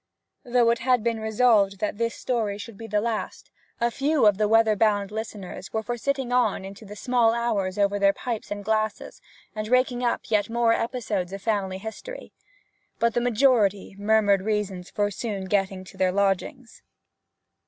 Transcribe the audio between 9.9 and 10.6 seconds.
up yet